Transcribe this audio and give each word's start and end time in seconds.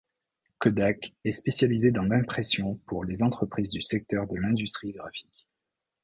Kodak 0.57 1.13
est 1.25 1.31
spécialisé 1.31 1.91
dans 1.91 2.01
l’impression 2.01 2.73
pour 2.87 3.05
les 3.05 3.21
entreprises 3.21 3.69
du 3.69 3.83
secteur 3.83 4.25
de 4.25 4.35
l'industrie 4.35 4.93
graphique. 4.93 5.47